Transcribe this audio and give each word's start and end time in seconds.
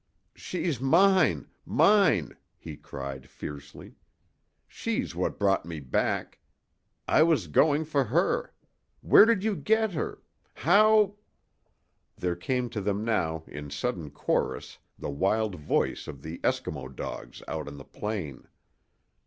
"She's 0.33 0.81
mine 0.81 1.47
mine!" 1.63 2.35
he 2.57 2.75
cried, 2.75 3.29
fiercely. 3.29 3.93
"She's 4.67 5.13
what 5.13 5.37
brought 5.37 5.63
me 5.63 5.79
back! 5.79 6.39
I 7.07 7.21
was 7.21 7.45
going 7.45 7.85
for 7.85 8.05
her! 8.05 8.51
Where 9.01 9.25
did 9.27 9.43
you 9.43 9.55
get 9.55 9.91
her? 9.91 10.23
How" 10.55 11.17
There 12.17 12.35
came 12.35 12.67
to 12.71 12.81
them 12.81 13.05
now 13.05 13.43
in 13.45 13.69
sudden 13.69 14.09
chorus 14.09 14.79
the 14.97 15.11
wild 15.11 15.53
voice 15.53 16.07
of 16.07 16.23
the 16.23 16.39
Eskimo 16.39 16.87
dogs 16.95 17.43
out 17.47 17.67
on 17.67 17.77
the 17.77 17.85
plain. 17.85 18.47